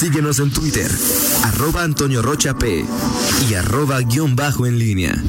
Síguenos 0.00 0.38
en 0.38 0.50
Twitter, 0.50 0.90
arroba 1.44 1.82
Antonio 1.82 2.22
Rocha 2.22 2.56
P 2.56 2.86
y 3.50 3.52
arroba 3.52 4.00
guion 4.00 4.34
bajo 4.34 4.64
en 4.64 4.78
línea. 4.78 5.22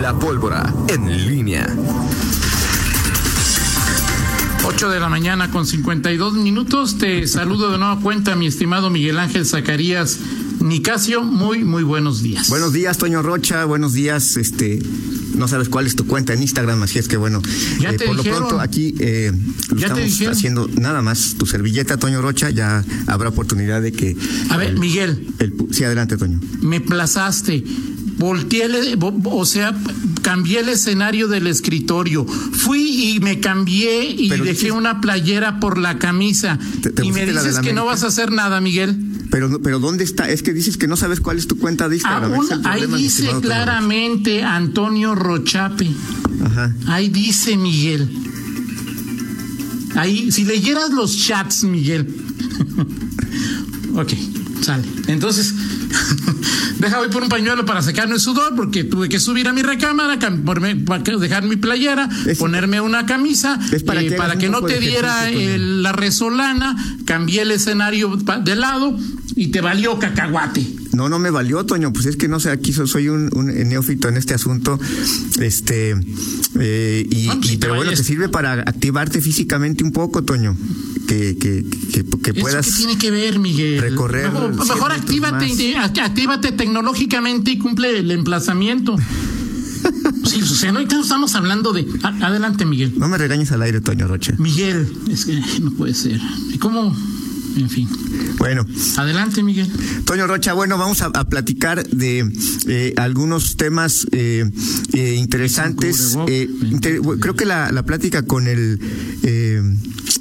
La 0.00 0.18
pólvora 0.18 0.74
en 0.88 1.28
línea. 1.28 1.64
8 4.64 4.88
de 4.90 4.98
la 4.98 5.08
mañana 5.08 5.48
con 5.52 5.64
52 5.64 6.32
minutos. 6.34 6.98
Te 6.98 7.28
saludo 7.28 7.70
de 7.70 7.78
nueva 7.78 8.00
cuenta, 8.00 8.34
mi 8.34 8.48
estimado 8.48 8.90
Miguel 8.90 9.20
Ángel 9.20 9.46
Zacarías 9.46 10.18
Nicasio. 10.58 11.22
Muy, 11.22 11.62
muy 11.62 11.84
buenos 11.84 12.20
días. 12.20 12.48
Buenos 12.48 12.72
días, 12.72 12.98
Toño 12.98 13.22
Rocha. 13.22 13.64
Buenos 13.64 13.92
días, 13.92 14.36
este. 14.36 14.82
No 15.34 15.48
sabes 15.48 15.68
cuál 15.68 15.86
es 15.86 15.96
tu 15.96 16.06
cuenta 16.06 16.32
en 16.34 16.42
Instagram, 16.42 16.82
así 16.82 16.98
es 16.98 17.08
que 17.08 17.16
bueno, 17.16 17.40
Ya 17.80 17.90
eh, 17.90 17.96
te 17.96 18.06
por 18.06 18.16
dijeron. 18.16 18.40
lo 18.42 18.48
pronto 18.48 18.62
aquí 18.62 18.94
eh, 19.00 19.32
lo 19.70 19.76
Ya 19.78 19.86
estamos 19.88 20.20
haciendo 20.28 20.68
nada 20.80 21.02
más 21.02 21.34
tu 21.38 21.46
servilleta, 21.46 21.96
Toño 21.96 22.20
Rocha, 22.22 22.50
ya 22.50 22.84
habrá 23.06 23.30
oportunidad 23.30 23.80
de 23.82 23.92
que... 23.92 24.16
A 24.50 24.56
ver, 24.56 24.70
el- 24.70 24.78
Miguel, 24.78 25.26
el 25.38 25.54
sí, 25.70 25.84
adelante, 25.84 26.16
Toño. 26.16 26.40
me 26.60 26.80
plazaste. 26.80 27.64
Volteé, 28.18 28.64
el- 28.66 28.98
o 29.24 29.44
sea, 29.46 29.74
cambié 30.20 30.60
el 30.60 30.68
escenario 30.68 31.28
del 31.28 31.46
escritorio. 31.46 32.24
Fui 32.26 33.14
y 33.14 33.20
me 33.20 33.40
cambié 33.40 34.04
y 34.10 34.28
Pero 34.28 34.44
dejé 34.44 34.70
una 34.70 35.00
playera 35.00 35.58
por 35.58 35.78
la 35.78 35.98
camisa. 35.98 36.58
¿Te- 36.82 36.90
te 36.90 37.04
y 37.04 37.10
me 37.10 37.26
dices 37.26 37.58
que 37.60 37.72
no 37.72 37.84
vas 37.86 38.04
a 38.04 38.08
hacer 38.08 38.30
nada, 38.30 38.60
Miguel. 38.60 38.96
Pero, 39.32 39.62
pero 39.62 39.78
¿dónde 39.78 40.04
está? 40.04 40.28
Es 40.28 40.42
que 40.42 40.52
dices 40.52 40.76
que 40.76 40.86
no 40.86 40.94
sabes 40.94 41.18
cuál 41.20 41.38
es 41.38 41.48
tu 41.48 41.56
cuenta 41.56 41.88
de 41.88 41.96
Instagram. 41.96 42.34
Ahí 42.64 42.86
dice 42.86 43.30
claramente 43.40 44.42
Antonio 44.42 45.14
Rochape. 45.14 45.90
Ajá. 46.44 46.74
Ahí 46.86 47.08
dice 47.08 47.56
Miguel. 47.56 48.10
Ahí, 49.96 50.30
si 50.30 50.44
leyeras 50.44 50.90
los 50.90 51.16
chats, 51.16 51.64
Miguel. 51.64 52.14
ok, 53.96 54.12
sale. 54.60 54.84
Entonces, 55.06 55.54
deja 56.82 56.98
voy 56.98 57.08
por 57.08 57.22
un 57.22 57.28
pañuelo 57.28 57.64
para 57.64 57.80
sacarme 57.82 58.14
el 58.16 58.20
sudor 58.20 58.54
porque 58.54 58.84
tuve 58.84 59.08
que 59.08 59.18
subir 59.18 59.48
a 59.48 59.52
mi 59.52 59.62
recámara, 59.62 60.18
ponerme- 60.18 60.74
dejar 61.18 61.44
mi 61.44 61.56
playera, 61.56 62.08
Es- 62.26 62.38
ponerme 62.38 62.80
una 62.80 63.06
camisa 63.06 63.58
para 63.86 64.02
eh, 64.02 64.08
que 64.08 64.16
para 64.16 64.36
que 64.36 64.48
no 64.48 64.60
te 64.62 64.78
diera 64.80 65.30
el- 65.54 65.82
la 65.82 65.92
resolana, 65.92 66.76
cambié 67.06 67.42
el 67.42 67.50
escenario 67.52 68.16
de 68.16 68.56
lado 68.56 68.96
y 69.36 69.48
te 69.48 69.60
valió 69.60 69.98
cacahuate. 69.98 70.66
No, 70.92 71.08
no 71.08 71.18
me 71.18 71.30
valió, 71.30 71.64
Toño. 71.64 71.92
Pues 71.92 72.06
es 72.06 72.16
que 72.16 72.28
no 72.28 72.38
sé, 72.40 72.50
aquí 72.50 72.72
so- 72.72 72.86
soy 72.86 73.08
un, 73.08 73.30
un 73.34 73.46
neófito 73.68 74.08
en 74.08 74.16
este 74.16 74.34
asunto. 74.34 74.78
Este, 75.40 75.96
eh, 76.58 77.06
y, 77.10 77.28
te 77.28 77.58
pero 77.58 77.76
bueno, 77.76 77.92
te 77.92 78.04
sirve 78.04 78.28
para 78.28 78.52
activarte 78.54 79.20
físicamente 79.20 79.84
un 79.84 79.92
poco, 79.92 80.22
Toño. 80.22 80.56
Que, 81.08 81.36
que, 81.36 81.64
que, 81.92 82.04
que 82.04 82.30
¿Eso 82.30 82.40
puedas. 82.40 82.66
qué 82.66 82.72
tiene 82.72 82.98
que 82.98 83.10
ver, 83.10 83.38
Miguel? 83.38 83.80
recorrer 83.80 84.30
Mejor, 84.32 84.54
mejor 84.66 84.92
actívate, 84.92 85.46
act- 85.76 85.98
actívate 86.00 86.52
tecnológicamente 86.52 87.50
y 87.52 87.58
cumple 87.58 87.98
el 87.98 88.10
emplazamiento. 88.10 88.96
Sí, 90.24 90.40
o 90.40 90.46
sea, 90.46 90.70
no 90.70 90.78
estamos 90.78 91.34
hablando 91.34 91.72
de. 91.72 91.84
adelante, 92.02 92.64
Miguel. 92.64 92.94
No 92.96 93.08
me 93.08 93.18
regañes 93.18 93.50
al 93.50 93.62
aire, 93.62 93.80
Toño 93.80 94.06
Rocha. 94.06 94.32
Miguel, 94.38 94.90
es 95.10 95.24
que 95.24 95.40
no 95.60 95.72
puede 95.72 95.94
ser. 95.94 96.20
¿Y 96.52 96.58
cómo? 96.58 96.96
En 97.56 97.68
fin. 97.68 97.88
Bueno, 98.38 98.64
Adelante, 98.96 99.42
Miguel. 99.42 99.70
Toño 100.04 100.26
Rocha, 100.26 100.52
bueno, 100.52 100.78
vamos 100.78 101.02
a, 101.02 101.06
a 101.06 101.28
platicar 101.28 101.86
de 101.88 102.30
eh, 102.66 102.94
algunos 102.96 103.56
temas 103.56 104.06
eh, 104.12 104.50
eh, 104.94 105.14
interesantes. 105.18 106.16
Eh, 106.28 106.48
inter- 106.62 107.00
creo 107.20 107.34
que 107.36 107.44
la, 107.44 107.70
la 107.72 107.84
plática 107.84 108.22
con 108.22 108.46
el 108.48 108.80
eh, 109.22 109.62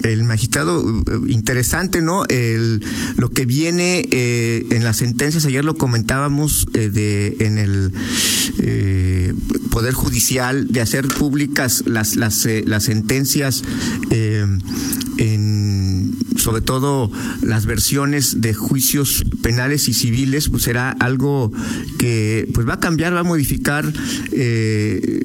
el 0.04 0.24
magistrado 0.24 1.04
interesante, 1.28 2.02
¿no? 2.02 2.26
El, 2.28 2.84
lo 3.18 3.30
que 3.30 3.46
viene 3.46 4.08
eh, 4.12 4.66
en 4.72 4.84
las 4.84 4.98
sentencias, 4.98 5.46
ayer 5.46 5.64
lo 5.64 5.76
comentábamos 5.76 6.66
eh, 6.74 6.90
de 6.90 7.38
en 7.40 7.58
el 7.60 7.92
eh, 8.60 9.34
poder 9.70 9.94
judicial 9.94 10.68
de 10.70 10.82
hacer 10.82 11.08
públicas 11.08 11.84
las 11.86 12.16
las 12.16 12.48
las 12.66 12.84
sentencias 12.84 13.64
eh, 14.10 14.46
en 15.18 15.31
sobre 16.42 16.62
todo 16.62 17.12
las 17.42 17.66
versiones 17.66 18.42
de 18.42 18.54
juicios 18.54 19.24
penales 19.42 19.88
y 19.88 19.94
civiles, 19.94 20.50
pues 20.50 20.64
será 20.64 20.92
algo 20.92 21.52
que 22.00 22.50
pues 22.54 22.68
va 22.68 22.74
a 22.74 22.80
cambiar, 22.80 23.14
va 23.14 23.20
a 23.20 23.24
modificar 23.24 23.92
eh, 24.32 25.22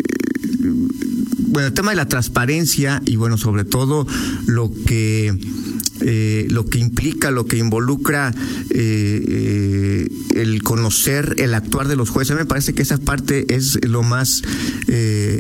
bueno, 1.49 1.69
el 1.69 1.75
tema 1.75 1.91
de 1.91 1.97
la 1.97 2.07
transparencia 2.07 3.03
y 3.07 3.17
bueno, 3.17 3.39
sobre 3.39 3.65
todo 3.65 4.07
lo 4.47 4.71
que 4.87 5.35
eh, 6.01 6.47
lo 6.51 6.67
que 6.67 6.79
implica, 6.79 7.31
lo 7.31 7.47
que 7.47 7.57
involucra 7.57 8.35
eh, 8.71 9.25
eh, 9.29 10.09
el 10.35 10.63
conocer 10.63 11.37
el 11.39 11.55
actuar 11.55 11.89
de 11.89 11.97
los 11.97 12.11
jueces. 12.11 12.33
A 12.33 12.35
mí 12.35 12.41
me 12.41 12.47
parece 12.47 12.75
que 12.75 12.83
esa 12.83 12.99
parte 12.99 13.55
es 13.55 13.79
lo 13.87 14.03
más 14.03 14.43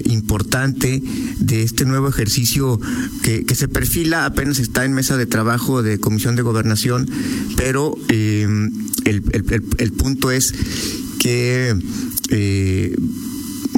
importante 0.05 1.03
de 1.39 1.63
este 1.63 1.85
nuevo 1.85 2.09
ejercicio 2.09 2.81
que, 3.23 3.45
se 3.55 3.69
perfila, 3.69 4.25
apenas 4.25 4.59
está 4.59 4.85
en 4.85 4.93
mesa 4.93 5.17
de 5.17 5.27
trabajo 5.27 5.83
de 5.83 5.99
Comisión 5.99 6.37
de 6.37 6.43
Gobernación, 6.43 7.09
pero 7.57 7.97
el, 8.09 9.93
punto 9.97 10.31
es 10.31 10.55
que 11.19 11.75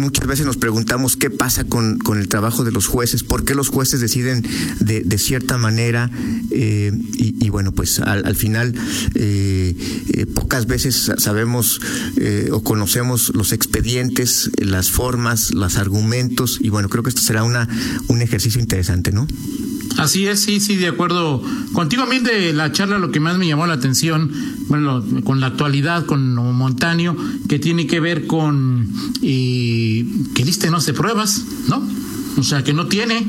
muchas 0.00 0.26
veces 0.26 0.46
nos 0.46 0.56
preguntamos 0.56 1.16
qué 1.16 1.30
pasa 1.30 1.64
con, 1.64 1.98
con 1.98 2.18
el 2.18 2.28
trabajo 2.28 2.64
de 2.64 2.72
los 2.72 2.86
jueces, 2.86 3.22
por 3.22 3.44
qué 3.44 3.54
los 3.54 3.68
jueces 3.68 4.00
deciden 4.00 4.44
de, 4.80 5.02
de 5.02 5.18
cierta 5.18 5.58
manera 5.58 6.10
eh, 6.50 6.92
y, 7.16 7.48
bueno, 7.50 7.72
pues 7.72 8.00
al, 8.00 8.26
al 8.26 8.36
final 8.36 8.74
eh, 9.14 9.74
eh, 10.08 10.26
pocas 10.26 10.66
veces 10.66 11.10
sabemos 11.18 11.80
eh, 12.16 12.48
o 12.52 12.62
conocemos 12.62 13.32
los 13.34 13.52
expedientes, 13.52 14.50
las 14.58 14.90
formas, 14.90 15.52
los 15.52 15.76
argumentos 15.76 16.58
y 16.60 16.68
bueno, 16.68 16.88
creo 16.88 17.02
que 17.02 17.10
esto 17.10 17.22
será 17.22 17.42
una, 17.44 17.68
un 18.08 18.22
ejercicio 18.22 18.60
interesante, 18.60 19.12
¿no? 19.12 19.26
Así 19.98 20.26
es, 20.28 20.40
sí, 20.40 20.60
sí, 20.60 20.76
de 20.76 20.86
acuerdo. 20.86 21.42
Contigo 21.72 22.04
a 22.04 22.06
mí 22.06 22.20
de 22.20 22.52
la 22.52 22.70
charla 22.70 22.98
lo 22.98 23.10
que 23.10 23.18
más 23.18 23.36
me 23.36 23.48
llamó 23.48 23.66
la 23.66 23.74
atención, 23.74 24.30
bueno, 24.68 25.04
con 25.24 25.40
la 25.40 25.48
actualidad, 25.48 26.06
con 26.06 26.34
momentáneo, 26.36 27.16
que 27.48 27.58
tiene 27.58 27.88
que 27.88 27.98
ver 27.98 28.28
con 28.28 28.88
eh, 29.22 30.06
que 30.36 30.44
liste 30.44 30.70
no 30.70 30.80
se 30.80 30.92
pruebas, 30.94 31.44
¿no? 31.68 31.82
O 32.36 32.42
sea, 32.44 32.62
que 32.62 32.72
no 32.72 32.86
tiene. 32.86 33.26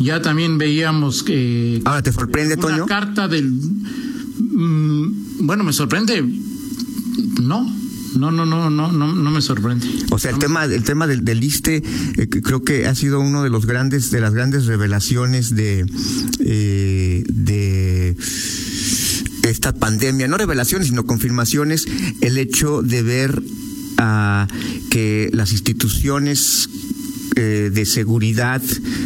Ya 0.00 0.22
también 0.22 0.56
veíamos 0.56 1.22
que 1.22 1.82
Ahora, 1.84 2.02
¿te 2.02 2.12
sorprende, 2.12 2.54
una 2.54 2.62
Toño? 2.68 2.86
carta 2.86 3.28
del... 3.28 3.52
mm, 3.52 5.46
bueno, 5.46 5.62
me 5.62 5.74
sorprende. 5.74 6.24
No, 7.42 7.70
no, 8.16 8.30
no, 8.30 8.46
no, 8.46 8.70
no, 8.70 8.92
no, 8.92 9.14
no 9.14 9.30
me 9.30 9.40
sorprende. 9.40 9.86
O 10.10 10.18
sea, 10.18 10.30
el 10.30 10.38
tema, 10.38 10.64
el 10.64 10.84
tema 10.84 11.06
del, 11.06 11.24
del 11.24 11.42
ISTE 11.42 11.82
eh, 12.16 12.28
creo 12.28 12.62
que 12.62 12.86
ha 12.86 12.94
sido 12.94 13.20
uno 13.20 13.42
de 13.42 13.50
los 13.50 13.66
grandes, 13.66 14.10
de 14.10 14.20
las 14.20 14.34
grandes 14.34 14.66
revelaciones 14.66 15.54
de, 15.54 15.86
eh, 16.40 17.24
de 17.28 18.16
esta 19.42 19.74
pandemia, 19.74 20.28
no 20.28 20.36
revelaciones, 20.36 20.88
sino 20.88 21.06
confirmaciones, 21.06 21.86
el 22.20 22.38
hecho 22.38 22.82
de 22.82 23.02
ver 23.02 23.42
ah, 23.98 24.46
que 24.90 25.30
las 25.32 25.52
instituciones 25.52 26.68
eh, 27.38 27.70
de 27.72 27.86
seguridad 27.86 28.60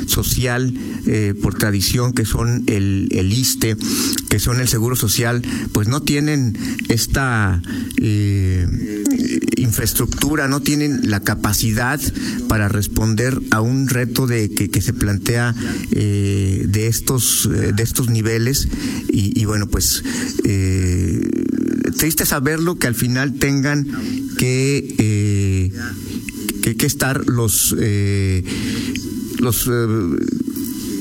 social 0.06 0.72
eh, 1.06 1.34
por 1.42 1.54
tradición 1.54 2.14
que 2.14 2.24
son 2.24 2.64
el, 2.66 3.08
el 3.10 3.30
ISTE, 3.30 3.76
que 4.30 4.38
son 4.38 4.58
el 4.58 4.68
Seguro 4.68 4.96
Social, 4.96 5.42
pues 5.72 5.86
no 5.88 6.00
tienen 6.00 6.56
esta 6.88 7.60
eh, 7.98 8.66
infraestructura, 9.56 10.48
no 10.48 10.60
tienen 10.60 11.10
la 11.10 11.20
capacidad 11.20 12.00
para 12.48 12.68
responder 12.68 13.38
a 13.50 13.60
un 13.60 13.86
reto 13.88 14.26
de 14.26 14.48
que, 14.48 14.80
se 14.80 14.94
plantea 14.94 15.54
de 15.90 16.86
estos 16.86 17.50
de 17.50 17.82
estos 17.82 18.08
niveles. 18.08 18.66
Y, 19.10 19.38
y 19.38 19.44
bueno 19.44 19.66
pues 19.66 20.02
triste 21.98 22.24
saberlo 22.24 22.78
que 22.78 22.86
al 22.86 22.94
final 22.94 23.34
tengan 23.34 23.86
que 24.38 25.70
eh, 26.72 26.76
que, 26.76 26.86
estar 26.86 27.26
los 27.26 27.74
eh, 27.78 28.42
los 29.38 29.66
eh, 29.66 29.86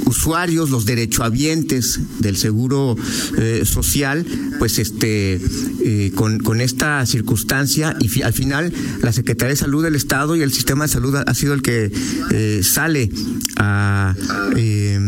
usuarios, 0.05 0.69
los 0.71 0.85
derechohabientes 0.85 1.99
del 2.19 2.35
seguro 2.35 2.97
eh, 3.37 3.61
social, 3.65 4.25
pues 4.59 4.77
este 4.79 5.39
eh, 5.79 6.11
con, 6.15 6.39
con 6.39 6.59
esta 6.59 7.05
circunstancia 7.05 7.95
y 7.99 8.07
fi- 8.09 8.21
al 8.23 8.33
final 8.33 8.73
la 9.01 9.13
Secretaría 9.13 9.51
de 9.51 9.55
Salud 9.55 9.83
del 9.83 9.95
Estado 9.95 10.35
y 10.35 10.41
el 10.41 10.51
sistema 10.51 10.85
de 10.85 10.89
salud 10.91 11.15
ha, 11.15 11.21
ha 11.21 11.33
sido 11.33 11.53
el 11.53 11.61
que 11.61 11.91
eh, 12.31 12.61
sale 12.63 13.09
a, 13.57 14.15
eh, 14.57 14.99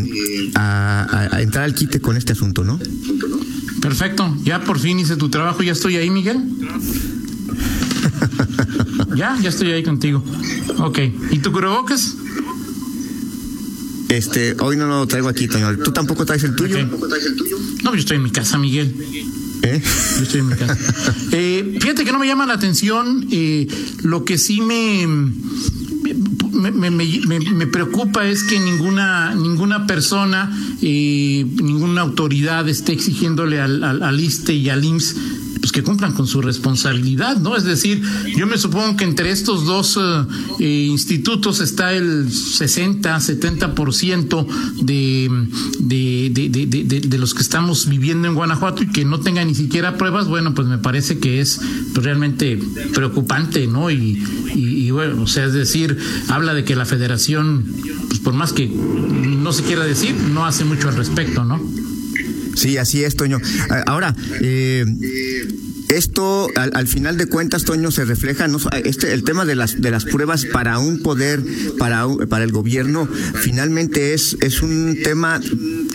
a, 0.55 1.03
a- 1.31 1.35
a 1.35 1.41
entrar 1.41 1.65
al 1.65 1.75
quite 1.75 1.99
con 1.99 2.15
este 2.15 2.31
asunto, 2.33 2.63
¿no? 2.63 2.79
Perfecto, 3.81 4.37
ya 4.45 4.63
por 4.63 4.79
fin 4.79 4.99
hice 4.99 5.17
tu 5.17 5.27
trabajo, 5.29 5.63
ya 5.63 5.73
estoy 5.73 5.97
ahí, 5.97 6.09
Miguel. 6.09 6.37
Ya, 9.15 9.37
ya 9.41 9.49
estoy 9.49 9.71
ahí 9.71 9.83
contigo. 9.83 10.23
Ok, 10.77 10.99
¿y 11.31 11.39
tu 11.39 11.51
cubrebocas? 11.51 12.15
Este, 14.09 14.55
hoy 14.59 14.77
no 14.77 14.87
lo 14.87 15.07
traigo 15.07 15.27
aquí, 15.27 15.47
Toño. 15.47 15.75
¿Tú 15.77 15.91
tampoco 15.91 16.25
traes 16.25 16.43
el 16.43 16.55
tuyo? 16.55 16.77
No, 17.83 17.93
yo 17.93 17.99
estoy 17.99 18.17
en 18.17 18.23
mi 18.23 18.31
casa, 18.31 18.57
Miguel. 18.57 18.93
¿Eh? 19.63 19.81
Yo 20.17 20.23
estoy 20.23 20.41
en 20.41 20.47
mi 20.47 20.55
casa. 20.55 20.77
Eh, 21.31 21.77
fíjate 21.81 22.05
que 22.05 22.11
no 22.11 22.19
me 22.19 22.27
llama 22.27 22.45
la 22.45 22.53
atención. 22.53 23.27
Eh, 23.31 23.67
lo 24.03 24.23
que 24.23 24.37
sí 24.37 24.61
me 24.61 25.07
me, 25.07 26.91
me, 26.91 27.67
preocupa 27.67 28.27
es 28.27 28.43
que 28.43 28.59
ninguna 28.59 29.33
ninguna 29.33 29.87
persona, 29.87 30.55
ninguna 30.79 32.01
autoridad 32.01 32.69
esté 32.69 32.93
exigiéndole 32.93 33.59
al, 33.59 33.83
al, 33.83 34.03
al 34.03 34.19
ISTE 34.19 34.53
y 34.53 34.69
al 34.69 34.85
IMSS 34.85 35.15
pues 35.63 35.71
que 35.71 35.81
cumplan 35.81 36.11
con 36.11 36.27
su 36.27 36.41
responsabilidad, 36.41 37.37
¿no? 37.37 37.55
Es 37.55 37.63
decir, 37.63 38.03
yo 38.35 38.45
me 38.47 38.57
supongo 38.57 38.97
que 38.97 39.05
entre 39.05 39.31
estos 39.31 39.63
dos 39.63 39.97
eh, 40.59 40.65
institutos 40.89 41.61
está 41.61 41.93
el 41.93 42.29
60, 42.29 43.15
70% 43.15 44.45
de, 44.81 45.31
de, 45.79 46.29
de, 46.33 46.65
de, 46.65 46.99
de 46.99 47.17
los 47.17 47.33
que 47.33 47.41
estamos 47.41 47.87
viviendo 47.87 48.27
en 48.27 48.35
Guanajuato 48.35 48.83
y 48.83 48.87
que 48.87 49.05
no 49.05 49.21
tengan 49.21 49.47
ni 49.47 49.55
siquiera 49.55 49.97
pruebas, 49.97 50.27
bueno, 50.27 50.53
pues 50.53 50.67
me 50.67 50.79
parece 50.79 51.19
que 51.19 51.39
es 51.39 51.61
pues, 51.93 52.05
realmente 52.05 52.59
preocupante, 52.93 53.65
¿no? 53.65 53.89
Y, 53.89 54.21
y, 54.53 54.91
bueno, 54.91 55.21
o 55.21 55.27
sea, 55.27 55.45
es 55.45 55.53
decir, 55.53 55.97
habla 56.27 56.53
de 56.53 56.65
que 56.65 56.75
la 56.75 56.83
federación, 56.83 57.63
pues 58.09 58.19
por 58.19 58.33
más 58.33 58.51
que 58.51 58.67
no 58.67 59.53
se 59.53 59.63
quiera 59.63 59.85
decir, 59.85 60.13
no 60.33 60.45
hace 60.45 60.65
mucho 60.65 60.89
al 60.89 60.97
respecto, 60.97 61.45
¿no? 61.45 61.61
Sí, 62.55 62.77
así 62.77 63.03
es, 63.03 63.15
Toño. 63.15 63.39
Ahora, 63.85 64.15
eh, 64.41 64.85
esto 65.97 66.49
al, 66.55 66.87
final 66.87 67.17
de 67.17 67.27
cuentas, 67.27 67.63
Toño, 67.63 67.91
se 67.91 68.05
refleja 68.05 68.47
no 68.47 68.59
este 68.83 69.13
el 69.13 69.23
tema 69.23 69.45
de 69.45 69.55
las 69.55 69.81
de 69.81 69.91
las 69.91 70.05
pruebas 70.05 70.45
para 70.45 70.79
un 70.79 70.99
poder, 70.99 71.41
para 71.77 72.05
para 72.29 72.43
el 72.43 72.51
gobierno, 72.51 73.07
finalmente 73.35 74.13
es 74.13 74.37
es 74.41 74.61
un 74.61 74.97
tema 75.03 75.41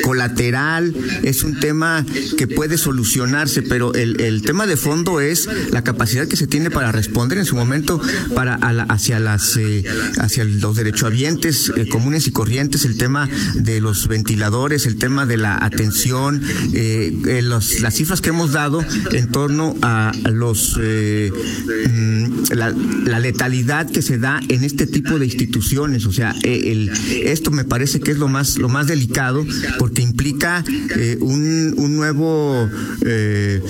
colateral, 0.03 0.95
es 1.23 1.45
un 1.45 1.59
tema 1.61 2.05
que 2.37 2.47
puede 2.47 2.79
solucionarse, 2.79 3.63
pero 3.63 3.95
el, 3.95 4.21
el 4.21 4.43
tema 4.43 4.67
de 4.67 4.77
fondo 4.77 5.21
es 5.21 5.49
la 5.71 5.83
capacidad 5.83 6.27
que 6.27 6.37
se 6.37 6.47
tiene 6.47 6.71
para 6.71 6.93
responder 6.93 7.39
en 7.39 7.45
su 7.45 7.57
momento 7.57 8.01
para 8.35 8.55
hacia 8.55 9.19
las 9.19 9.57
eh, 9.57 9.85
hacia 10.19 10.45
los 10.45 10.77
derechohabientes 10.77 11.73
eh, 11.77 11.89
comunes 11.89 12.27
y 12.27 12.33
corrientes, 12.33 12.85
el 12.85 12.97
tema 12.97 13.29
de 13.55 13.81
los 13.81 14.09
ventiladores, 14.09 14.87
el 14.87 14.97
tema 14.97 15.27
de 15.27 15.37
la 15.37 15.65
atención, 15.65 16.43
eh, 16.73 17.41
los, 17.43 17.81
las 17.81 17.95
cifras 17.95 18.21
que 18.21 18.31
hemos 18.31 18.53
dado 18.53 18.85
en 19.13 19.31
torno 19.31 19.75
a 19.83 19.88
los 20.25 20.77
mm, 20.79 22.53
la, 22.55 22.75
la, 23.05 23.19
letalidad 23.19 23.91
que 23.91 24.03
se 24.03 24.19
da 24.19 24.41
en 24.49 24.65
este 24.65 24.87
tipo 24.87 25.19
de 25.19 25.27
instituciones, 25.27 26.07
o 26.07 26.13
sea, 26.13 26.35
el, 26.43 26.91
esto 27.25 27.51
me 27.51 27.65
parece 27.65 28.01
que 28.01 28.11
es 28.11 28.19
lo 28.19 28.29
más 28.29 28.59
lo 28.59 28.69
más 28.69 28.87
delicado 28.87 29.45
porque 29.79 30.03
implica 30.03 30.65
eh, 30.97 31.17
un, 31.21 31.75
un, 31.77 31.97
nuevo, 31.97 32.69
eh, 33.05 33.63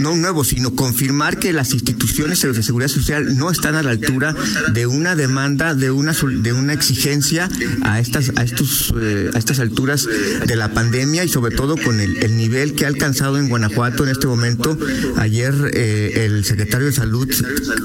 no 0.00 0.16
nuevo, 0.16 0.44
sino 0.44 0.74
confirmar 0.74 1.38
que 1.38 1.52
las 1.52 1.72
instituciones 1.72 2.42
de 2.42 2.62
seguridad 2.62 2.88
social 2.88 3.36
no 3.36 3.50
están 3.50 3.74
a 3.74 3.82
la 3.82 3.90
altura 3.90 4.34
de 4.72 4.86
una 4.86 5.16
demanda, 5.16 5.74
de 5.74 5.90
una, 5.90 6.12
de 6.12 6.52
una 6.52 6.72
exigencia 6.72 7.48
a 7.82 8.00
estas, 8.00 8.32
a 8.36 8.42
estos, 8.42 8.92
eh, 9.00 9.30
a 9.34 9.38
estas 9.38 9.60
alturas 9.60 10.06
de 10.46 10.56
la 10.56 10.72
pandemia 10.72 11.24
y 11.24 11.28
sobre 11.28 11.54
todo 11.54 11.76
con 11.76 12.00
el, 12.00 12.16
el, 12.18 12.36
nivel 12.36 12.74
que 12.74 12.84
ha 12.84 12.88
alcanzado 12.88 13.38
en 13.38 13.48
Guanajuato 13.48 14.04
en 14.04 14.10
este 14.10 14.26
momento. 14.26 14.78
Ayer 15.16 15.54
el 15.74 16.44
secretario 16.44 16.86
de 16.86 16.92
Salud 16.92 17.28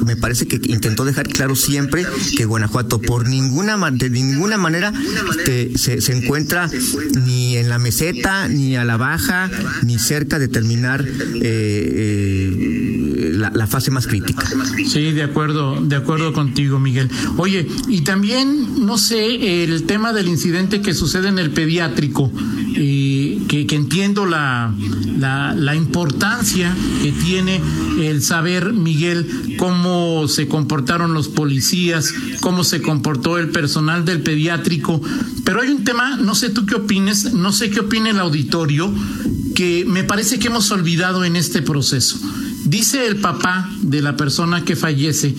me 0.06 0.16
parece 0.16 0.48
que 0.48 0.60
intentó 0.64 1.06
dejar 1.06 1.28
claro 1.28 1.56
siempre 1.56 2.06
que 2.36 2.46
Guanajuato 2.46 3.00
por 3.00 3.28
ninguna 3.28 3.78
de 3.92 4.10
ninguna 4.10 4.58
manera 4.58 4.94
este, 5.30 5.78
se, 5.78 6.02
se 6.02 6.14
encuentra 6.14 6.70
ni 7.26 7.58
en 7.58 7.70
la 7.70 7.80
meseta, 7.80 8.48
ni 8.48 8.76
a 8.76 8.86
la 8.86 8.98
baja, 8.98 9.50
ni 9.84 10.00
cerca 10.00 10.40
de 10.40 10.48
terminar 10.48 11.06
eh, 11.42 11.77
eh, 11.84 13.34
la, 13.54 13.68
fase 13.68 13.92
más 13.92 14.08
crítica. 14.08 14.44
Sí, 14.88 15.12
de 15.12 15.24
acuerdo, 15.24 15.80
de 15.82 15.96
acuerdo 15.96 16.34
contigo, 16.34 16.80
Miguel. 16.80 17.10
Oye, 17.38 17.68
y 17.88 18.02
también, 18.02 18.86
no 18.86 18.98
sé, 18.98 19.64
el 19.64 19.84
tema 19.84 20.14
del 20.14 20.28
incidente 20.28 20.82
que 20.82 20.94
sucede 20.94 21.28
en 21.28 21.40
el 21.40 21.52
pediátrico, 21.52 22.32
eh, 22.76 23.40
que, 23.48 23.68
entiendo 23.76 24.26
la, 24.26 24.74
la, 25.18 25.54
la 25.56 25.76
importancia 25.76 26.76
que 27.02 27.12
tiene 27.12 27.62
el 28.02 28.22
saber, 28.22 28.74
Miguel, 28.74 29.56
cómo 29.58 30.28
se 30.28 30.48
comportaron 30.48 31.14
los 31.14 31.28
policías, 31.28 32.14
cómo 32.42 32.64
se 32.64 32.82
comportó 32.82 33.38
el 33.38 33.50
personal 33.50 34.06
del 34.06 34.22
pediátrico. 34.22 35.02
Pero 35.44 35.62
hay 35.62 35.70
un 35.70 35.84
tema, 35.84 36.18
no 36.18 36.36
sé 36.36 36.50
tú 36.50 36.66
qué 36.66 36.76
opines, 36.76 37.34
no 37.34 37.52
sé 37.52 37.70
qué 37.70 37.82
opina 37.82 38.10
el 38.10 38.20
auditorio, 38.20 38.94
que 39.58 39.86
me 39.86 40.04
parece 40.04 40.38
que 40.38 40.50
hemos 40.50 40.70
olvidado 40.70 41.26
en 41.26 41.36
este 41.36 41.64
proceso. 41.64 42.20
Dice 42.66 43.08
el 43.08 43.16
papá 43.16 43.68
de 43.82 44.04
la 44.04 44.16
persona 44.16 44.64
que 44.64 44.76
fallece 44.76 45.34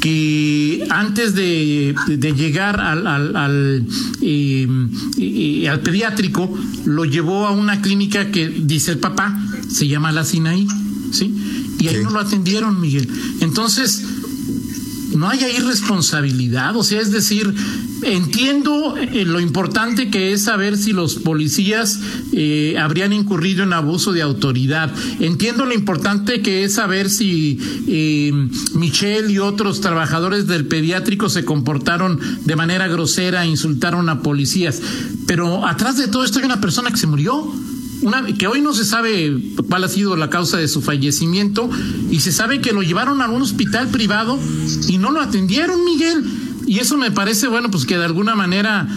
que 0.00 0.86
antes 0.90 1.34
de, 1.34 1.92
llegar 2.36 2.78
al, 2.78 3.04
al, 3.36 3.84
eh, 4.22 4.68
eh, 5.18 5.68
al, 5.68 5.80
pediátrico 5.80 6.56
lo 6.84 7.04
llevó 7.04 7.48
a 7.48 7.50
una 7.50 7.82
clínica 7.82 8.30
que, 8.30 8.48
dice 8.48 8.92
el 8.92 8.98
papá, 8.98 9.36
se 9.68 9.88
llama 9.88 10.12
La 10.12 10.24
Sinaí, 10.24 10.68
¿sí? 11.10 11.34
Y 11.80 11.88
ahí 11.88 11.96
no 12.00 12.10
lo 12.10 12.20
atendieron, 12.20 12.80
Miguel. 12.80 13.08
Entonces, 13.40 14.04
no 15.14 15.28
hay 15.28 15.44
ahí 15.44 15.58
responsabilidad, 15.58 16.76
o 16.76 16.82
sea, 16.82 17.00
es 17.00 17.10
decir, 17.10 17.54
entiendo 18.02 18.96
eh, 18.96 19.24
lo 19.24 19.40
importante 19.40 20.10
que 20.10 20.32
es 20.32 20.42
saber 20.42 20.76
si 20.76 20.92
los 20.92 21.16
policías 21.16 22.00
eh, 22.32 22.76
habrían 22.78 23.12
incurrido 23.12 23.62
en 23.62 23.72
abuso 23.72 24.12
de 24.12 24.22
autoridad, 24.22 24.92
entiendo 25.20 25.64
lo 25.64 25.74
importante 25.74 26.42
que 26.42 26.64
es 26.64 26.74
saber 26.74 27.10
si 27.10 27.58
eh, 27.86 28.32
Michelle 28.74 29.32
y 29.32 29.38
otros 29.38 29.80
trabajadores 29.80 30.46
del 30.46 30.66
pediátrico 30.66 31.28
se 31.28 31.44
comportaron 31.44 32.20
de 32.44 32.56
manera 32.56 32.88
grosera, 32.88 33.46
insultaron 33.46 34.08
a 34.08 34.22
policías, 34.22 34.82
pero 35.26 35.66
atrás 35.66 35.96
de 35.96 36.08
todo 36.08 36.24
esto 36.24 36.38
hay 36.38 36.44
una 36.44 36.60
persona 36.60 36.90
que 36.90 36.96
se 36.96 37.06
murió 37.06 37.52
una, 38.02 38.26
que 38.34 38.46
hoy 38.46 38.60
no 38.60 38.74
se 38.74 38.84
sabe 38.84 39.36
cuál 39.68 39.84
ha 39.84 39.88
sido 39.88 40.16
la 40.16 40.30
causa 40.30 40.56
de 40.56 40.68
su 40.68 40.82
fallecimiento 40.82 41.70
y 42.10 42.20
se 42.20 42.32
sabe 42.32 42.60
que 42.60 42.72
lo 42.72 42.82
llevaron 42.82 43.22
a 43.22 43.28
un 43.28 43.42
hospital 43.42 43.88
privado 43.88 44.38
y 44.88 44.98
no 44.98 45.10
lo 45.10 45.20
atendieron, 45.20 45.84
Miguel. 45.84 46.24
Y 46.66 46.78
eso 46.78 46.96
me 46.96 47.10
parece, 47.10 47.48
bueno, 47.48 47.70
pues 47.70 47.84
que 47.84 47.98
de 47.98 48.04
alguna 48.04 48.34
manera 48.34 48.88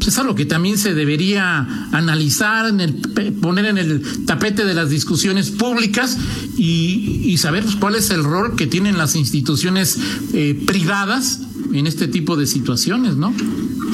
pues 0.00 0.08
es 0.08 0.18
algo 0.18 0.34
que 0.34 0.46
también 0.46 0.78
se 0.78 0.94
debería 0.94 1.88
analizar, 1.92 2.66
en 2.66 2.80
el, 2.80 2.94
poner 2.94 3.66
en 3.66 3.76
el 3.76 4.24
tapete 4.24 4.64
de 4.64 4.72
las 4.72 4.88
discusiones 4.88 5.50
públicas 5.50 6.16
y, 6.56 7.36
saber 7.36 7.64
pues, 7.64 7.76
cuál 7.76 7.96
es 7.96 8.08
el 8.08 8.24
rol 8.24 8.56
que 8.56 8.66
tienen 8.66 8.96
las 8.96 9.14
instituciones 9.14 9.98
eh, 10.32 10.58
privadas 10.66 11.40
en 11.74 11.86
este 11.86 12.08
tipo 12.08 12.36
de 12.36 12.46
situaciones, 12.46 13.16
¿no? 13.16 13.34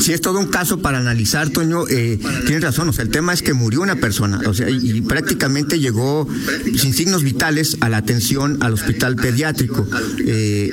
Sí, 0.00 0.12
es 0.12 0.20
todo 0.20 0.38
un 0.38 0.46
caso 0.46 0.78
para 0.78 0.98
analizar, 0.98 1.50
Toño. 1.50 1.86
Eh, 1.88 2.18
tienes 2.46 2.62
razón, 2.62 2.88
o 2.88 2.92
sea, 2.92 3.04
el 3.04 3.10
tema 3.10 3.32
es 3.32 3.42
que 3.42 3.54
murió 3.54 3.80
una 3.80 3.96
persona, 3.96 4.40
o 4.46 4.54
sea, 4.54 4.68
y, 4.70 5.00
prácticamente 5.02 5.78
llegó 5.78 6.28
sin 6.76 6.92
signos 6.92 7.22
vitales 7.22 7.76
a 7.80 7.88
la 7.88 7.98
atención 7.98 8.58
al 8.60 8.74
hospital 8.74 9.16
pediátrico. 9.16 9.86
Eh, 10.26 10.72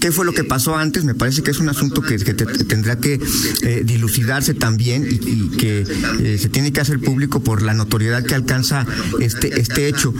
¿Qué 0.00 0.12
fue 0.12 0.24
lo 0.24 0.32
que 0.32 0.44
pasó 0.44 0.76
antes? 0.76 1.04
Me 1.04 1.14
parece 1.14 1.42
que 1.42 1.50
es 1.50 1.58
un 1.58 1.68
asunto 1.68 2.02
que, 2.02 2.18
tendrá 2.18 2.96
que 2.98 3.20
eh, 3.62 3.82
dilucidarse 3.84 4.54
también 4.54 5.06
y, 5.10 5.48
que 5.56 5.84
eh, 6.20 6.38
se 6.38 6.48
tiene 6.48 6.72
que 6.72 6.80
hacer 6.80 7.00
público 7.00 7.40
por 7.40 7.62
la 7.62 7.74
notoriedad 7.74 8.24
que 8.24 8.34
alcanza 8.34 8.86
este, 9.20 9.60
este 9.60 9.88
hecho. 9.88 10.14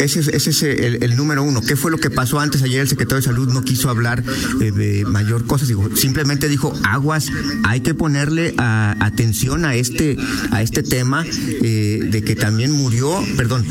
Ese, 0.00 0.20
ese 0.20 0.50
es 0.50 0.62
el, 0.62 1.02
el, 1.02 1.16
número 1.16 1.42
uno. 1.42 1.62
¿Qué 1.62 1.76
fue 1.76 1.90
lo 1.90 1.98
que 1.98 2.10
pasó 2.10 2.40
antes? 2.40 2.62
Ayer 2.62 2.80
el 2.80 2.88
secretario 2.88 3.16
de 3.16 3.22
Salud 3.22 3.48
no 3.48 3.62
quiso 3.62 3.88
hablar 3.88 4.22
eh, 4.60 4.70
de 4.70 5.04
mayor 5.04 5.44
digo, 5.66 5.88
simplemente 5.96 6.48
dijo, 6.48 6.72
aguas, 6.84 7.28
hay 7.64 7.80
que 7.80 7.94
ponerle 7.94 8.54
atención 8.58 9.64
a 9.64 9.74
este, 9.74 10.16
a 10.50 10.62
este 10.62 10.82
tema 10.82 11.24
de 11.24 12.22
que 12.24 12.36
también 12.36 12.72
murió, 12.72 13.24
perdón, 13.36 13.64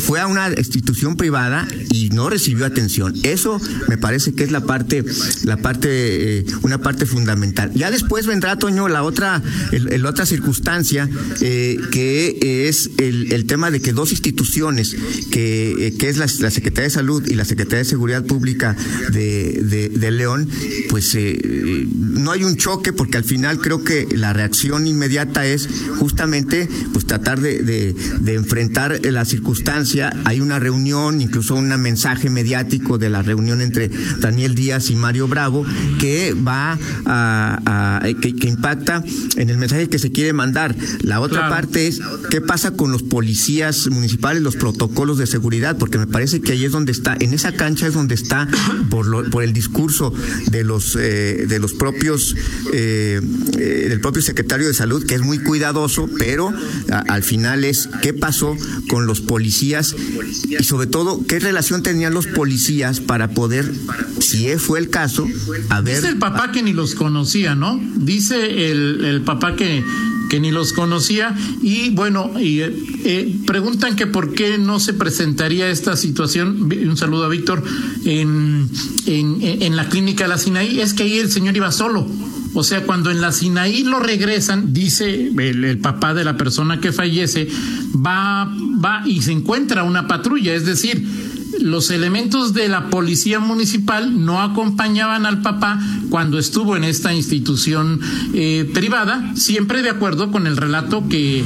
fue 0.00 0.20
a 0.20 0.26
una 0.26 0.48
institución 0.50 1.16
privada 1.16 1.66
y 1.90 2.10
no 2.10 2.28
recibió 2.28 2.66
atención. 2.66 3.14
Eso 3.22 3.60
me 3.88 3.98
parece 3.98 4.34
que 4.34 4.44
es 4.44 4.50
la 4.50 4.60
parte, 4.60 4.71
la 5.44 5.56
parte, 5.58 6.38
eh, 6.38 6.44
una 6.62 6.78
parte 6.78 7.06
fundamental. 7.06 7.70
Ya 7.74 7.90
después 7.90 8.26
vendrá, 8.26 8.56
Toño, 8.56 8.88
la 8.88 9.02
otra, 9.02 9.42
el, 9.72 10.06
otra 10.06 10.24
circunstancia, 10.24 11.08
eh, 11.40 11.78
que 11.90 12.68
es 12.68 12.90
el, 12.98 13.44
tema 13.46 13.70
de 13.70 13.80
que 13.80 13.92
dos 13.92 14.12
instituciones, 14.12 14.96
que, 15.30 15.88
eh, 15.88 15.94
es 16.00 16.16
la, 16.16 16.28
Secretaría 16.28 16.84
de 16.84 16.90
Salud 16.90 17.26
y 17.28 17.34
la 17.34 17.44
Secretaría 17.44 17.80
de 17.80 17.84
Seguridad 17.84 18.24
Pública 18.24 18.76
de, 19.12 19.90
de, 19.90 20.10
León, 20.10 20.48
pues 20.90 21.16
no 21.94 22.32
hay 22.32 22.44
un 22.44 22.56
choque, 22.56 22.92
porque 22.92 23.16
al 23.16 23.24
final 23.24 23.58
creo 23.58 23.82
que 23.82 24.06
la 24.14 24.32
reacción 24.32 24.86
inmediata 24.86 25.46
es 25.46 25.68
justamente 25.98 26.68
pues 26.92 27.06
tratar 27.06 27.40
de, 27.40 27.62
de, 27.62 27.94
de 28.20 28.34
enfrentar 28.34 29.00
la 29.06 29.24
circunstancia. 29.24 30.12
Hay 30.24 30.40
una 30.40 30.58
reunión, 30.58 31.20
incluso 31.20 31.54
un 31.54 31.68
mensaje 31.80 32.30
mediático 32.30 32.98
de 32.98 33.10
la 33.10 33.22
reunión 33.22 33.60
entre 33.60 33.90
Daniel 34.20 34.54
Díaz 34.54 34.61
Díaz 34.62 34.90
y 34.90 34.94
Mario 34.94 35.26
Bravo, 35.26 35.66
que 35.98 36.34
va 36.34 36.78
a, 37.04 38.00
que, 38.20 38.46
impacta 38.46 39.02
en 39.36 39.50
el 39.50 39.58
mensaje 39.58 39.88
que 39.88 39.98
se 39.98 40.12
quiere 40.12 40.32
mandar. 40.32 40.76
La 41.00 41.20
otra 41.20 41.48
parte 41.48 41.88
es 41.88 42.00
qué 42.30 42.40
pasa 42.40 42.70
con 42.70 42.92
los 42.92 43.02
policías 43.02 43.88
municipales, 43.88 44.40
los 44.40 44.54
protocolos 44.54 45.18
de 45.18 45.26
seguridad, 45.26 45.76
porque 45.78 45.98
me 45.98 46.06
parece 46.06 46.40
que 46.40 46.52
ahí 46.52 46.64
es 46.64 46.70
donde 46.70 46.92
está, 46.92 47.16
en 47.18 47.34
esa 47.34 47.50
cancha 47.52 47.88
es 47.88 47.94
donde 47.94 48.14
está 48.14 48.46
por, 48.88 49.30
por 49.30 49.42
el 49.42 49.52
discurso 49.52 50.14
de 50.52 50.62
los 50.62 50.96
eh, 50.96 51.46
de 51.48 51.58
los 51.58 51.72
propios 51.72 52.36
eh, 52.72 53.20
eh, 53.58 53.86
del 53.88 54.00
propio 54.00 54.22
secretario 54.22 54.68
de 54.68 54.74
salud, 54.74 55.04
que 55.04 55.16
es 55.16 55.22
muy 55.22 55.38
cuidadoso, 55.38 56.08
pero 56.18 56.52
al 57.08 57.22
final 57.24 57.64
es 57.64 57.88
qué 58.00 58.12
pasó 58.12 58.56
con 58.88 59.06
los 59.06 59.20
policías 59.20 59.96
y 60.48 60.62
sobre 60.62 60.86
todo 60.86 61.24
qué 61.26 61.40
relación 61.40 61.82
tenían 61.82 62.14
los 62.14 62.26
policías 62.26 63.00
para 63.00 63.28
poder, 63.28 63.72
si 64.20 64.48
fue 64.58 64.78
el 64.78 64.90
caso, 64.90 65.26
a 65.68 65.80
ver. 65.80 65.96
Dice 65.96 66.08
el 66.08 66.18
papá 66.18 66.52
que 66.52 66.62
ni 66.62 66.72
los 66.72 66.94
conocía, 66.94 67.54
¿no? 67.54 67.80
Dice 67.96 68.70
el, 68.70 69.22
papá 69.24 69.56
que 69.56 69.84
que 70.30 70.40
ni 70.40 70.50
los 70.50 70.72
conocía 70.72 71.36
y 71.60 71.90
bueno, 71.90 72.30
y, 72.40 72.60
eh, 72.60 73.36
preguntan 73.46 73.96
que 73.96 74.06
por 74.06 74.32
qué 74.32 74.56
no 74.56 74.80
se 74.80 74.94
presentaría 74.94 75.68
esta 75.68 75.94
situación, 75.94 76.72
un 76.72 76.96
saludo 76.96 77.24
a 77.24 77.28
Víctor, 77.28 77.62
en, 78.06 78.66
en, 79.04 79.42
en 79.42 79.76
la 79.76 79.90
clínica 79.90 80.24
de 80.24 80.30
la 80.30 80.38
Sinaí, 80.38 80.80
es 80.80 80.94
que 80.94 81.02
ahí 81.02 81.18
el 81.18 81.30
señor 81.30 81.54
iba 81.54 81.70
solo. 81.70 82.08
O 82.54 82.62
sea, 82.62 82.84
cuando 82.84 83.10
en 83.10 83.20
la 83.20 83.32
Sinaí 83.32 83.82
lo 83.82 83.98
regresan, 83.98 84.74
dice 84.74 85.28
el, 85.28 85.64
el, 85.64 85.78
papá 85.78 86.12
de 86.12 86.24
la 86.24 86.36
persona 86.36 86.80
que 86.80 86.92
fallece, 86.92 87.48
va, 87.94 88.44
va 88.82 89.02
y 89.06 89.22
se 89.22 89.32
encuentra 89.32 89.84
una 89.84 90.06
patrulla, 90.06 90.54
es 90.54 90.66
decir, 90.66 91.06
los 91.60 91.90
elementos 91.90 92.54
de 92.54 92.68
la 92.68 92.90
policía 92.90 93.38
municipal 93.40 94.24
no 94.24 94.40
acompañaban 94.40 95.26
al 95.26 95.42
papá 95.42 95.80
cuando 96.10 96.38
estuvo 96.38 96.76
en 96.76 96.84
esta 96.84 97.12
institución 97.14 98.00
eh, 98.34 98.70
privada, 98.72 99.32
siempre 99.34 99.82
de 99.82 99.90
acuerdo 99.90 100.30
con 100.30 100.46
el 100.46 100.56
relato 100.56 101.08
que 101.08 101.40
eh, 101.40 101.44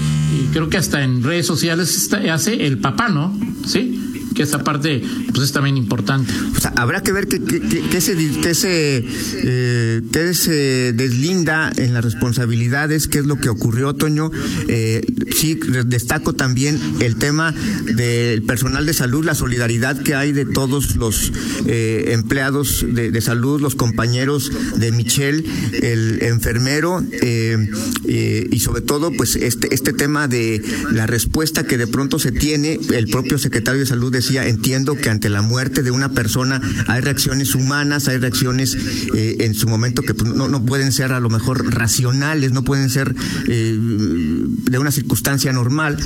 creo 0.53 0.69
que 0.69 0.79
hasta 0.79 1.03
en 1.03 1.23
redes 1.23 1.47
sociales 1.47 2.11
hace 2.31 2.67
el 2.67 2.79
papá, 2.79 3.09
¿no? 3.09 3.37
Sí 3.67 4.06
que 4.37 4.43
esa 4.43 4.63
parte 4.63 5.03
pues 5.33 5.45
es 5.45 5.53
también 5.53 5.77
importante. 5.77 6.33
Habrá 6.77 7.03
que 7.03 7.13
ver 7.13 7.27
qué 7.27 7.41
que, 7.41 8.01
se, 8.01 8.17
que 8.41 8.55
se, 8.55 9.05
eh, 9.35 10.03
se 10.35 10.93
deslinda 10.93 11.73
en 11.77 11.95
las 11.95 12.05
responsabilidades, 12.05 13.09
qué 13.09 13.19
es 13.19 13.27
lo 13.27 13.37
que 13.37 13.49
ocurrió, 13.49 13.95
Toño. 13.95 14.31
Eh, 14.69 15.01
sí, 15.35 15.59
destaco 15.87 16.35
también 16.35 16.79
el 17.01 17.17
tema 17.17 17.53
del 17.53 18.43
personal 18.43 18.87
de 18.87 18.93
salud, 18.93 19.25
la 19.25 19.35
solidaridad 19.35 20.01
que 20.03 20.15
hay 20.15 20.33
de 20.33 20.45
todos 20.45 20.97
los 20.97 21.33
eh, 21.67 22.09
empleados 22.09 22.85
de, 22.89 23.11
de, 23.11 23.21
salud, 23.21 23.61
los 23.61 23.75
compañeros 23.75 24.53
de 24.77 24.93
Michelle, 24.93 25.45
el 25.83 26.23
enfermero, 26.23 27.03
eh, 27.13 28.49
y 28.51 28.61
sobre 28.61 28.83
todo, 28.83 29.13
pues 29.13 29.37
este, 29.37 29.75
este 29.75 29.93
tema 29.93 30.29
de 30.29 30.63
la 30.93 31.07
respuesta 31.07 31.67
que 31.67 31.79
de 31.79 31.87
pronto 31.87 32.19
se 32.19 32.33
tiene, 32.33 32.79
el 32.93 33.07
propio 33.09 33.39
secretario 33.39 33.81
de 33.81 33.87
salud 33.87 34.13
de 34.13 34.23
entiendo 34.31 34.97
que 34.97 35.11
ante 35.11 35.29
la 35.29 35.43
muerte 35.43 35.83
de 35.83 35.91
una 35.91 36.11
persona 36.11 36.61
hay 36.87 37.01
reacciones 37.01 37.55
humanas, 37.55 38.09
hay 38.09 38.19
reacciones 38.19 38.77
eh, 39.15 39.37
en 39.41 39.55
su 39.55 39.69
momento 39.69 40.03
que 40.03 40.15
pues, 40.15 40.35
no, 40.35 40.65
pueden 40.65 40.93
ser 40.93 41.13
a 41.13 41.21
lo 41.21 41.31
mejor 41.31 41.75
racionales, 41.75 42.53
no 42.53 42.65
pueden 42.65 42.91
ser 42.91 43.15
eh, 43.49 43.77
de 43.79 44.79
una 44.79 44.91
circunstancia 44.91 45.53
normal, 45.53 45.97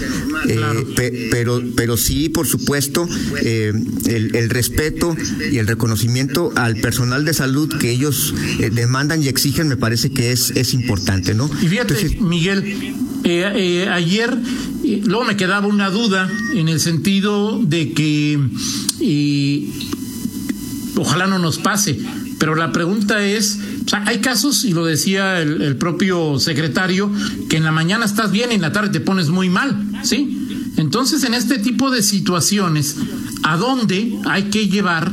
eh, 0.48 1.30
pero, 1.30 1.62
pero 1.76 1.96
sí, 1.96 2.28
por 2.28 2.46
supuesto, 2.46 3.08
el, 3.42 4.50
respeto 4.50 5.16
y 5.50 5.58
el 5.58 5.66
reconocimiento 5.66 6.52
al 6.56 6.76
personal 6.76 7.24
de 7.24 7.34
salud 7.34 7.72
que 7.78 7.90
ellos 7.90 8.34
demandan 8.72 9.22
y 9.22 9.28
exigen 9.28 9.68
me 9.68 9.76
parece 9.76 10.10
que 10.10 10.32
es, 10.32 10.50
es 10.50 10.74
importante, 10.74 11.34
¿no? 11.34 11.50
Y 11.62 11.68
fíjate, 11.68 12.18
Miguel, 12.20 12.94
ayer 13.24 14.36
luego 15.04 15.24
me 15.24 15.36
quedaba 15.36 15.66
una 15.66 15.90
duda 15.90 16.28
en 16.54 16.68
el 16.68 16.80
sentido 16.80 17.60
de 17.62 17.92
que 17.92 18.38
ojalá 20.96 21.26
no 21.26 21.38
nos 21.38 21.58
pase, 21.58 21.98
pero 22.38 22.54
la 22.54 22.72
pregunta 22.72 23.24
es, 23.24 23.58
hay 23.92 24.18
casos, 24.18 24.64
y 24.64 24.72
lo 24.72 24.84
decía 24.84 25.40
el, 25.40 25.76
propio 25.76 26.38
secretario, 26.38 27.10
que 27.48 27.56
en 27.56 27.64
la 27.64 27.72
mañana 27.72 28.04
estás 28.04 28.30
bien 28.30 28.52
y 28.52 28.54
en 28.54 28.62
la 28.62 28.72
tarde 28.72 28.90
te 28.90 29.00
pones 29.00 29.28
muy 29.28 29.48
mal, 29.48 29.76
¿sí? 30.02 30.36
Entonces, 30.76 31.24
en 31.24 31.34
este 31.34 31.58
tipo 31.58 31.90
de 31.90 32.02
situaciones, 32.02 32.96
¿a 33.42 33.56
dónde 33.56 34.18
hay 34.26 34.44
que 34.44 34.68
llevar 34.68 35.12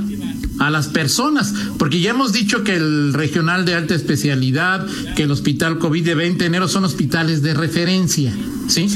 a 0.60 0.70
las 0.70 0.88
personas, 0.88 1.54
porque 1.78 2.00
ya 2.00 2.12
hemos 2.12 2.34
dicho 2.34 2.64
que 2.64 2.76
el 2.76 3.14
regional 3.14 3.66
de 3.66 3.76
alta 3.76 3.96
especialidad, 3.96 4.86
que 5.16 5.24
el 5.24 5.32
hospital 5.32 5.78
COVID 5.78 6.04
de 6.04 6.16
20 6.16 6.40
de 6.40 6.46
enero 6.46 6.68
son 6.68 6.84
hospitales 6.86 7.42
de 7.42 7.54
referencia. 7.54 8.34
¿sí? 8.68 8.88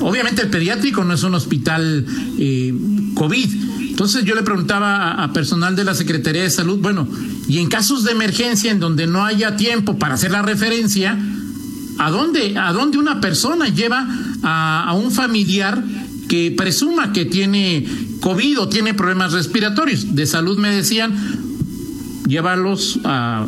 Obviamente 0.00 0.42
el 0.42 0.48
pediátrico 0.48 1.04
no 1.04 1.14
es 1.14 1.22
un 1.22 1.34
hospital 1.34 2.06
eh, 2.38 2.74
COVID. 3.14 3.48
Entonces 3.90 4.24
yo 4.24 4.34
le 4.34 4.42
preguntaba 4.42 5.22
a, 5.22 5.32
personal 5.32 5.76
de 5.76 5.84
la 5.84 5.94
Secretaría 5.94 6.42
de 6.42 6.50
Salud, 6.50 6.78
bueno, 6.78 7.06
y 7.48 7.58
en 7.58 7.68
casos 7.68 8.04
de 8.04 8.12
emergencia 8.12 8.70
en 8.70 8.80
donde 8.80 9.06
no 9.06 9.24
haya 9.24 9.56
tiempo 9.56 9.98
para 9.98 10.14
hacer 10.14 10.30
la 10.30 10.42
referencia, 10.42 11.18
¿a 11.98 12.10
dónde, 12.10 12.56
a 12.56 12.72
dónde 12.72 12.96
una 12.96 13.20
persona 13.20 13.68
lleva 13.68 14.08
a, 14.42 14.84
a 14.88 14.94
un 14.94 15.10
familiar 15.10 15.84
que 16.28 16.54
presuma 16.56 17.12
que 17.12 17.26
tiene 17.26 17.86
COVID 18.20 18.60
o 18.60 18.68
tiene 18.68 18.94
problemas 18.94 19.32
respiratorios? 19.32 20.14
De 20.14 20.26
salud 20.26 20.58
me 20.58 20.70
decían, 20.70 21.14
llevarlos 22.30 23.00
a, 23.04 23.46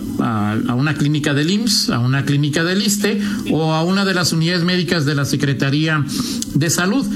una 0.76 0.94
clínica 0.94 1.32
del 1.34 1.50
IMSS, 1.50 1.90
a 1.90 2.00
una 2.00 2.24
clínica 2.24 2.64
del 2.64 2.82
ISTE 2.82 3.22
o 3.50 3.72
a 3.72 3.84
una 3.84 4.04
de 4.04 4.12
las 4.12 4.32
unidades 4.32 4.64
médicas 4.64 5.04
de 5.06 5.14
la 5.14 5.24
Secretaría 5.24 6.04
de 6.54 6.68
Salud, 6.68 7.06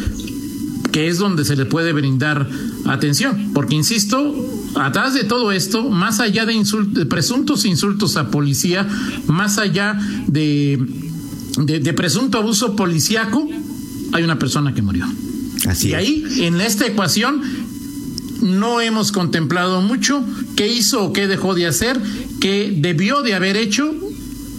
que 0.93 1.09
es 1.09 1.19
donde 1.19 1.45
se 1.45 1.57
le 1.57 1.67
puede 1.67 1.93
brindar 1.93 2.49
atención. 2.87 3.51
Porque, 3.53 3.75
insisto, 3.75 4.35
atrás 4.77 5.15
de 5.15 5.25
todo 5.25 5.51
esto, 5.51 5.91
más 5.91 6.21
allá 6.21 6.47
de, 6.47 6.55
de 6.55 7.07
presuntos 7.07 7.65
insultos 7.65 8.17
a 8.17 8.31
policía, 8.31 8.87
más 9.27 9.59
allá 9.59 9.99
de, 10.29 10.87
de, 11.59 11.81
de 11.81 11.93
presunto 11.93 12.39
abuso 12.39 12.77
policíaco, 12.77 13.47
hay 14.13 14.23
una 14.23 14.39
persona 14.39 14.73
que 14.73 14.83
murió. 14.83 15.07
Así 15.67 15.89
y 15.89 15.95
ahí, 15.95 16.25
en 16.41 16.61
esta 16.61 16.87
ecuación, 16.87 17.43
no 18.43 18.81
hemos 18.81 19.13
contemplado 19.13 19.81
mucho 19.81 20.25
qué 20.57 20.69
hizo 20.69 21.05
o 21.05 21.13
qué 21.13 21.27
dejó 21.27 21.55
de 21.55 21.67
hacer, 21.67 22.01
qué 22.41 22.73
debió 22.77 23.23
de 23.23 23.35
haber 23.35 23.57
hecho 23.57 23.95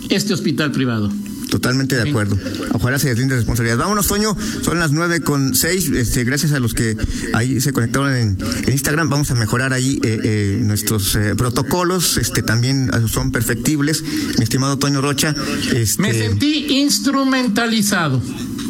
este 0.09 0.33
hospital 0.33 0.71
privado. 0.71 1.11
Totalmente 1.49 1.95
de 1.95 2.09
acuerdo. 2.09 2.37
Ojalá 2.73 2.99
se 2.99 3.09
deslinde 3.09 3.35
responsabilidad. 3.35 3.77
Vámonos, 3.77 4.07
Toño. 4.07 4.35
Son 4.61 4.79
las 4.79 4.91
nueve 4.91 5.21
con 5.21 5.55
seis. 5.55 5.89
Este, 5.89 6.23
gracias 6.25 6.51
a 6.51 6.59
los 6.59 6.73
que 6.73 6.97
ahí 7.33 7.61
se 7.61 7.71
conectaron 7.71 8.13
en, 8.13 8.37
Instagram. 8.67 9.09
Vamos 9.09 9.31
a 9.31 9.35
mejorar 9.35 9.71
ahí 9.71 9.99
eh, 10.03 10.19
eh, 10.23 10.59
nuestros 10.61 11.15
eh, 11.15 11.35
protocolos. 11.35 12.17
Este, 12.17 12.41
también 12.41 12.91
son 13.07 13.31
perfectibles. 13.31 14.03
Mi 14.37 14.43
estimado 14.43 14.77
Toño 14.77 15.01
Rocha. 15.01 15.33
Este... 15.73 16.01
Me 16.01 16.13
sentí 16.13 16.79
instrumentalizado. 16.79 18.21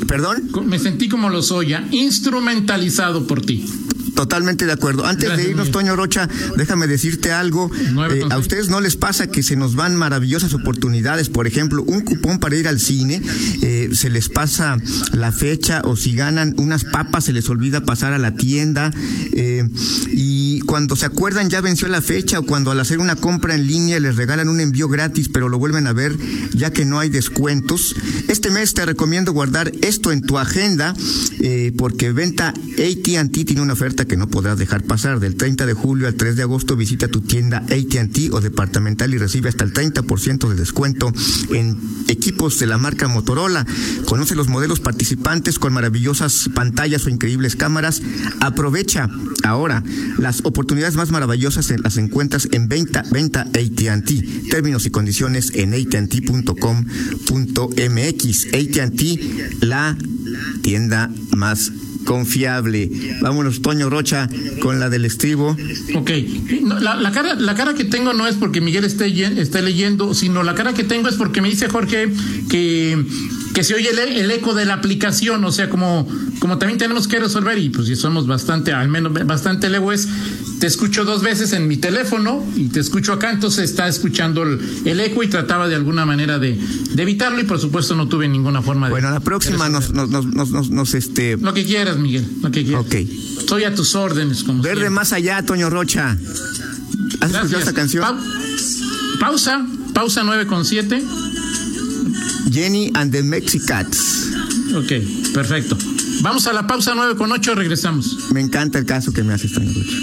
¿Perdón? 0.06 0.52
Me 0.66 0.80
sentí 0.80 1.10
como 1.10 1.30
lo 1.30 1.42
soy, 1.42 1.76
instrumentalizado 1.92 3.26
por 3.26 3.42
ti. 3.42 3.66
Totalmente 4.18 4.66
de 4.66 4.72
acuerdo. 4.72 5.06
Antes 5.06 5.38
de 5.38 5.52
irnos, 5.52 5.70
Toño 5.70 5.96
Rocha, 5.96 6.28
déjame 6.58 6.88
decirte 6.88 7.32
algo. 7.32 7.70
Eh, 8.12 8.24
a 8.32 8.40
ustedes 8.40 8.68
no 8.68 8.82
les 8.82 8.96
pasa 8.96 9.28
que 9.28 9.44
se 9.44 9.56
nos 9.56 9.76
van 9.76 9.96
maravillosas 9.96 10.56
oportunidades. 10.56 11.30
Por 11.30 11.46
ejemplo, 11.46 11.84
un 11.84 12.02
cupón 12.02 12.40
para 12.40 12.56
ir 12.56 12.68
al 12.68 12.80
cine, 12.80 13.22
eh, 13.62 13.92
se 13.94 14.10
les 14.10 14.30
pasa 14.30 14.80
la 15.12 15.32
fecha 15.32 15.84
o 15.86 15.96
si 15.96 16.16
ganan 16.16 16.56
unas 16.58 16.84
papas 16.84 17.26
se 17.26 17.34
les 17.34 17.48
olvida 17.48 17.86
pasar 17.86 18.12
a 18.14 18.18
la 18.18 18.34
tienda 18.34 18.92
eh, 19.34 19.70
y 20.08 20.62
cuando 20.62 20.96
se 20.96 21.06
acuerdan 21.06 21.52
ya 21.52 21.62
venció 21.62 21.88
la 21.88 22.02
fecha 22.02 22.40
o 22.40 22.44
cuando 22.44 22.72
al 22.72 22.80
hacer 22.80 22.98
una 22.98 23.18
compra 23.18 23.54
en 23.54 23.68
línea 23.68 24.00
les 24.00 24.16
regalan 24.16 24.50
un 24.50 24.62
envío 24.62 24.88
gratis 24.88 25.30
pero 25.30 25.48
lo 25.48 25.60
vuelven 25.60 25.86
a 25.86 25.94
ver 25.94 26.18
ya 26.56 26.72
que 26.72 26.86
no 26.86 26.98
hay 26.98 27.10
descuentos. 27.10 27.96
Este 28.30 28.50
mes 28.50 28.74
te 28.74 28.84
recomiendo 28.84 29.32
guardar 29.32 29.72
esto 29.84 30.12
en 30.12 30.24
tu 30.24 30.40
agenda 30.40 30.96
porque 31.78 32.12
venta 32.12 32.50
AT&T 32.50 33.46
tiene 33.46 33.62
una 33.62 33.74
oferta 33.74 34.07
que 34.08 34.18
no 34.18 34.28
podrás 34.28 34.58
dejar 34.58 34.84
pasar. 34.84 35.20
Del 35.20 35.36
30 35.36 35.66
de 35.66 35.74
julio 35.74 36.08
al 36.08 36.16
3 36.16 36.36
de 36.36 36.44
agosto 36.44 36.76
visita 36.76 37.08
tu 37.08 37.22
tienda 37.22 37.60
ATT 37.60 38.34
o 38.34 38.42
departamental 38.42 39.14
y 39.14 39.18
recibe 39.18 39.50
hasta 39.50 39.64
el 39.64 39.74
30% 39.74 40.50
de 40.50 40.56
descuento 40.56 41.14
en 41.52 41.78
equipos 42.08 42.60
de 42.60 42.68
la 42.68 42.78
marca 42.78 43.08
Motorola. 43.08 43.66
Conoce 44.06 44.36
los 44.36 44.48
modelos 44.48 44.80
participantes 44.80 45.60
con 45.60 45.74
maravillosas 45.74 46.50
pantallas 46.54 47.06
o 47.06 47.10
increíbles 47.10 47.56
cámaras. 47.56 48.02
Aprovecha 48.40 49.10
ahora 49.44 49.84
las 50.18 50.42
oportunidades 50.44 50.96
más 50.96 51.12
maravillosas 51.12 51.68
las 51.84 51.98
encuentras 51.98 52.48
en 52.52 52.68
venta, 52.68 53.04
venta 53.12 53.42
AT&T. 53.42 54.44
Términos 54.50 54.86
y 54.86 54.90
condiciones 54.90 55.52
en 55.54 55.74
atnt.com.mx. 55.74 56.58
AT&T, 58.54 59.50
la 59.62 59.98
tienda 60.62 61.12
más 61.36 61.72
confiable. 62.08 62.90
Vámonos, 63.22 63.62
Toño 63.62 63.90
Rocha, 63.90 64.30
con 64.62 64.80
la 64.80 64.90
del 64.90 65.04
estribo. 65.04 65.58
Ok, 65.94 66.12
la, 66.80 66.96
la, 66.96 67.12
cara, 67.12 67.36
la 67.36 67.54
cara 67.54 67.74
que 67.74 67.84
tengo 67.84 68.14
no 68.14 68.26
es 68.26 68.36
porque 68.36 68.62
Miguel 68.62 68.86
esté, 68.86 69.62
leyendo, 69.62 70.14
sino 70.14 70.42
la 70.42 70.56
cara 70.56 70.74
que 70.74 70.86
tengo 70.86 71.10
es 71.10 71.16
porque 71.16 71.42
me 71.42 71.50
dice 71.50 71.68
Jorge 71.68 72.10
que, 72.50 73.06
que 73.54 73.64
se 73.66 73.76
oye 73.76 73.90
el, 73.90 74.00
el, 74.00 74.32
eco 74.32 74.54
de 74.54 74.64
la 74.64 74.76
aplicación, 74.76 75.44
o 75.44 75.52
sea, 75.52 75.70
como, 75.70 76.08
como 76.40 76.58
también 76.58 76.80
tenemos 76.80 77.10
que 77.10 77.20
resolver, 77.20 77.58
y 77.58 77.70
pues 77.70 77.88
si 77.88 77.98
somos 77.98 78.26
bastante, 78.26 78.72
al 78.72 78.88
menos 78.88 79.12
bastante 79.26 79.70
legües, 79.70 80.08
te 80.60 80.68
escucho 80.68 81.06
dos 81.06 81.22
veces 81.22 81.54
en 81.54 81.68
mi 81.68 81.78
teléfono 81.78 82.44
y 82.56 82.68
te 82.70 82.80
escucho 82.80 83.14
acá, 83.14 83.32
entonces 83.32 83.70
está 83.70 83.88
escuchando 83.88 84.44
el, 84.44 84.60
el 84.86 85.00
eco 85.00 85.24
y 85.24 85.28
trataba 85.28 85.68
de 85.68 85.76
alguna 85.76 86.06
manera 86.06 86.40
de, 86.40 86.58
de, 86.92 87.04
evitarlo 87.04 87.40
y 87.40 87.44
por 87.44 87.60
supuesto 87.60 87.96
no 87.96 88.08
tuve 88.08 88.28
ninguna 88.28 88.62
forma 88.62 88.88
de... 88.88 88.92
Bueno, 88.92 89.12
la 89.12 89.20
próxima 89.20 89.70
nos, 89.70 89.94
nos, 89.94 90.10
nos, 90.10 90.50
nos, 90.50 90.70
nos, 90.70 90.94
este... 90.94 91.38
Lo 91.38 91.54
que 91.54 91.66
quieras, 91.66 91.98
Miguel, 91.98 92.26
lo 92.42 92.52
que 92.52 92.64
quieras. 92.64 92.86
Ok. 92.86 92.96
Estoy 93.40 93.64
a 93.66 93.76
tus 93.76 93.96
órdenes. 93.96 94.44
Como 94.44 94.62
Verde 94.62 94.82
siempre. 94.82 94.90
más 94.90 95.14
allá, 95.14 95.44
Toño 95.44 95.70
Rocha. 95.70 96.12
¿Has 96.12 96.18
Gracias. 97.32 97.36
escuchado 97.36 97.60
esta 97.60 97.74
canción? 97.74 98.04
Pa 98.04 98.18
pausa, 99.20 99.66
pausa 99.94 100.24
9 100.24 100.48
con 100.48 100.66
7. 100.66 101.04
Jenny 102.52 102.92
and 102.96 103.12
the 103.12 103.24
Mexicats. 103.24 104.28
Ok, 104.76 105.34
perfecto. 105.34 105.78
Vamos 106.28 106.46
a 106.46 106.52
la 106.52 106.68
pausa 106.68 106.94
9 106.94 107.16
con 107.16 107.32
8, 107.32 107.56
regresamos. 107.56 108.30
Me 108.34 108.42
encanta 108.42 108.78
el 108.78 108.86
caso 108.86 109.14
que 109.14 109.24
me 109.24 109.34
Toño 109.38 109.72
Rocha. 109.74 109.96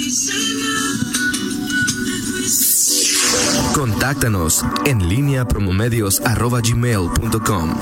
Contáctanos 3.75 4.65
en 4.87 5.07
línea 5.07 5.47
promomedios 5.47 6.23
arroba 6.25 6.63
gmail.com. 6.63 7.75